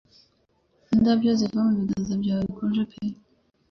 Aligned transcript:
Indabyo 0.93 1.31
ziva 1.39 1.59
mu 1.67 1.73
biganza 1.79 2.13
byawe 2.21 2.43
bikonje 2.49 2.83
pe 2.89 2.97